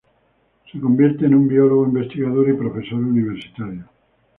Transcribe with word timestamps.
Se 0.71 0.79
convierte 0.79 1.27
en 1.27 1.35
un 1.35 1.47
biólogo, 1.47 1.85
investigador 1.85 2.49
y 2.49 2.53
profesor 2.53 2.97
universitario. 2.97 3.85